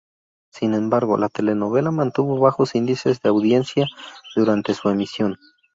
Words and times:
Sin 0.51 0.73
embargo, 0.73 1.15
la 1.19 1.29
telenovela 1.29 1.91
mantuvo 1.91 2.39
bajos 2.39 2.73
índices 2.73 3.21
de 3.21 3.29
audiencia 3.29 3.85
durante 4.35 4.73
su 4.73 4.89
emisión. 4.89 5.37